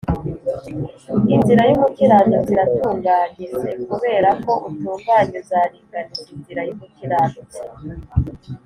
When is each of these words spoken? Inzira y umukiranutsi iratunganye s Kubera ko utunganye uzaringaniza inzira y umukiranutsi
Inzira 1.33 1.61
y 1.69 1.73
umukiranutsi 1.77 2.51
iratunganye 2.53 3.45
s 3.59 3.61
Kubera 3.89 4.29
ko 4.43 4.53
utunganye 4.67 5.35
uzaringaniza 5.43 6.27
inzira 6.33 6.61
y 6.67 6.71
umukiranutsi 6.75 7.51